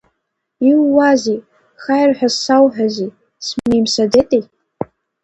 Иууазеи, 0.69 1.39
хаир 1.81 2.11
ҳәа 2.17 2.29
зсауҳәази, 2.33 3.09
смеимсаӡеите? 3.45 4.39